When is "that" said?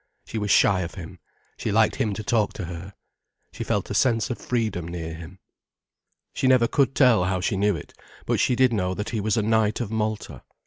8.95-9.09